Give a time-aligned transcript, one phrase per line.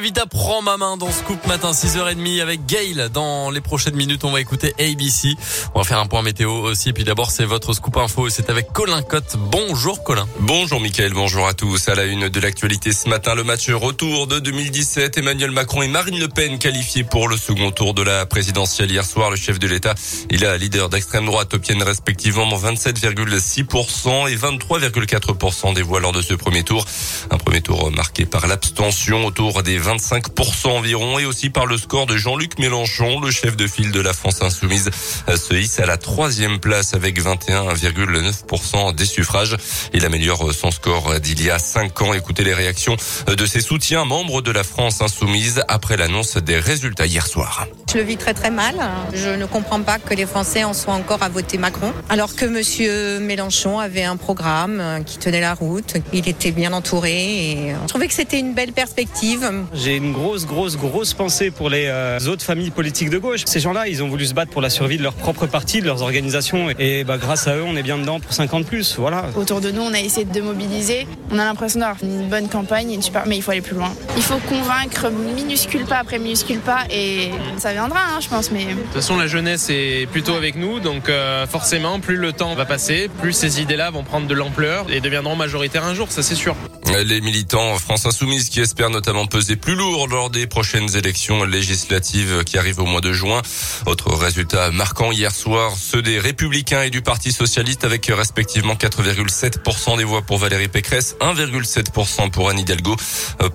[0.00, 3.10] Vita prend ma main dans Scoop matin 6h30 avec Gail.
[3.12, 5.36] Dans les prochaines minutes, on va écouter ABC.
[5.74, 6.88] On va faire un point météo aussi.
[6.88, 8.30] Et puis d'abord, c'est votre Scoop Info.
[8.30, 9.36] C'est avec Colin Cotte.
[9.36, 10.26] Bonjour Colin.
[10.40, 11.90] Bonjour Mickaël, bonjour à tous.
[11.90, 15.18] À la une de l'actualité ce matin, le match retour de 2017.
[15.18, 19.04] Emmanuel Macron et Marine Le Pen qualifiés pour le second tour de la présidentielle hier
[19.04, 19.28] soir.
[19.28, 19.94] Le chef de l'État
[20.30, 26.32] et la leader d'extrême droite obtiennent respectivement 27,6% et 23,4% des voix lors de ce
[26.32, 26.86] premier tour.
[27.30, 32.06] Un premier tour marqué par l'abstention autour des 25% environ et aussi par le score
[32.06, 34.90] de Jean-Luc Mélenchon, le chef de file de la France insoumise,
[35.28, 39.56] se hisse à la troisième place avec 21,9% des suffrages.
[39.92, 42.14] Il améliore son score d'il y a cinq ans.
[42.14, 47.06] Écoutez les réactions de ses soutiens membres de la France insoumise après l'annonce des résultats
[47.06, 47.66] hier soir.
[47.90, 48.76] Je le vis très très mal.
[49.12, 52.46] Je ne comprends pas que les Français en soient encore à voter Macron, alors que
[52.46, 55.94] Monsieur Mélenchon avait un programme qui tenait la route.
[56.12, 59.50] Il était bien entouré et je trouvais que c'était une belle perspective.
[59.74, 63.42] J'ai une grosse, grosse, grosse pensée pour les euh, autres familles politiques de gauche.
[63.46, 65.86] Ces gens-là, ils ont voulu se battre pour la survie de leur propre parti, de
[65.86, 66.68] leurs organisations.
[66.78, 68.96] Et bah, grâce à eux, on est bien dedans pour 50 plus.
[68.98, 69.24] Voilà.
[69.34, 71.06] Autour de nous, on a essayé de mobiliser.
[71.30, 73.22] On a l'impression d'avoir une bonne campagne, une super...
[73.26, 73.92] mais il faut aller plus loin.
[74.16, 78.50] Il faut convaincre minuscule pas après minuscule pas et ça viendra, hein, je pense.
[78.50, 78.66] Mais...
[78.66, 80.80] De toute façon, la jeunesse est plutôt avec nous.
[80.80, 84.86] Donc euh, forcément, plus le temps va passer, plus ces idées-là vont prendre de l'ampleur
[84.90, 86.54] et deviendront majoritaires un jour, ça c'est sûr.
[86.84, 92.42] Les militants France Insoumise qui espèrent notamment peser plus lourd lors des prochaines élections législatives
[92.44, 93.40] qui arrivent au mois de juin.
[93.86, 99.96] Autre résultat marquant hier soir, ceux des Républicains et du Parti Socialiste avec respectivement 4,7%
[99.96, 102.96] des voix pour Valérie Pécresse, 1,7% pour Anne Hidalgo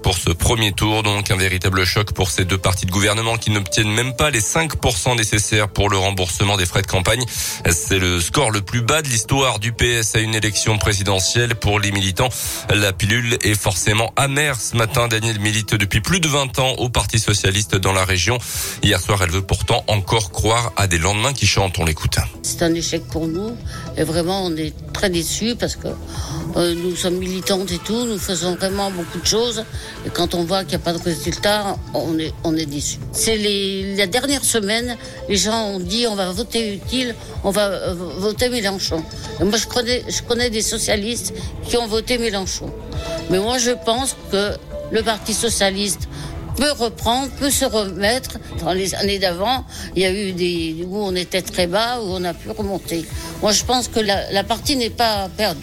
[0.04, 1.04] pour ce premier tour.
[1.04, 4.42] Donc un véritable choc pour ces deux partis de gouvernement qui n'obtiennent même pas les
[4.42, 7.26] 5% nécessaires pour le remboursement des frais de campagne.
[7.70, 11.80] C'est le score le plus bas de l'histoire du PS à une élection présidentielle pour
[11.80, 12.30] les militants.
[12.70, 15.08] La pilule est forcément amère ce matin.
[15.08, 18.38] Daniel milite depuis plus de 20 ans au Parti Socialiste dans la région.
[18.84, 21.80] Hier soir, elle veut pourtant encore croire à des lendemains qui chantent.
[21.80, 22.18] On l'écoute.
[22.44, 23.58] C'est un échec pour nous
[23.98, 25.90] et vraiment on est très déçus parce que
[26.56, 29.64] euh, nous sommes militantes et tout, nous faisons vraiment beaucoup de choses
[30.06, 32.98] et quand on voit qu'il n'y a pas de résultat, on est, on est déçus.
[33.12, 33.38] C'est
[33.96, 34.98] la dernière semaine,
[35.30, 37.14] les gens ont dit on va voter utile,
[37.44, 39.04] on va euh, voter Mélenchon.
[39.40, 41.32] Moi je connais, je connais des socialistes
[41.68, 42.72] qui ont voté Mélenchon.
[43.30, 44.44] Mais moi je pense que
[44.90, 46.08] le Parti socialiste
[46.58, 48.38] peut reprendre, peut se remettre.
[48.60, 49.64] Dans les années d'avant,
[49.96, 53.06] il y a eu des où on était très bas, où on a pu remonter.
[53.42, 55.62] Moi, je pense que la, la partie n'est pas perdue.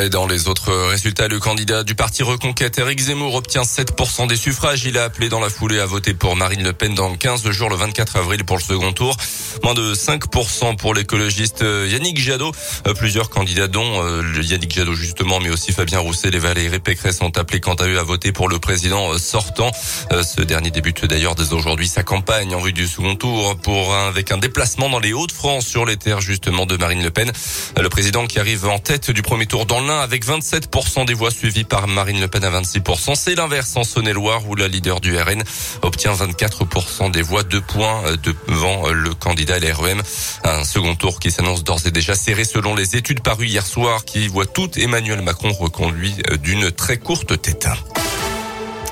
[0.00, 4.36] Et dans les autres résultats, le candidat du parti Reconquête, Éric Zemmour, obtient 7% des
[4.36, 4.84] suffrages.
[4.84, 7.68] Il a appelé dans la foulée à voter pour Marine Le Pen dans 15 jours,
[7.68, 9.16] le 24 avril pour le second tour.
[9.62, 12.52] Moins de 5% pour l'écologiste Yannick Jadot.
[12.96, 14.02] Plusieurs candidats, dont
[14.40, 17.98] Yannick Jadot justement, mais aussi Fabien Roussel et Valérie Pécresse ont appelé quant à eux
[17.98, 19.70] à voter pour le président sortant.
[20.10, 24.30] Ce dernier débute d'ailleurs dès aujourd'hui sa campagne en vue du second tour pour avec
[24.30, 27.30] un déplacement dans les Hauts-de-France sur les terres justement de Marine Le Pen.
[27.78, 31.30] Le président qui arrive en tête du premier tour dans l'un avec 27% des voix
[31.30, 33.14] suivies par Marine Le Pen à 26%.
[33.14, 35.44] C'est l'inverse en Saône-et-Loire où la leader du RN
[35.82, 38.02] obtient 24% des voix, deux points
[38.48, 40.02] devant le candidat LREM.
[40.42, 44.04] Un second tour qui s'annonce d'ores et déjà serré selon les études parues hier soir
[44.04, 47.68] qui voient tout Emmanuel Macron reconduit d'une très courte tête.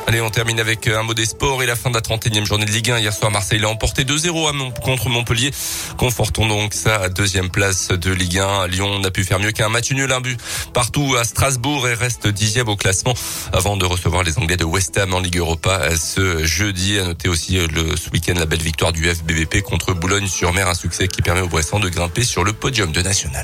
[0.09, 2.65] Allez, on termine avec un mot des sports et la fin de la 31e journée
[2.65, 3.01] de Ligue 1.
[3.01, 5.51] Hier soir, Marseille l'a emporté 2-0 contre Montpellier.
[5.99, 8.69] Confortons donc sa deuxième place de Ligue 1.
[8.69, 10.41] Lyon n'a pu faire mieux qu'un match nul, un but
[10.73, 13.13] partout à Strasbourg et reste dixième au classement
[13.53, 16.99] avant de recevoir les Anglais de West Ham en Ligue Europa ce jeudi.
[16.99, 21.09] À noter aussi le, ce week-end la belle victoire du FBVP contre Boulogne-sur-Mer, un succès
[21.09, 23.43] qui permet aux Bressans de grimper sur le podium de National.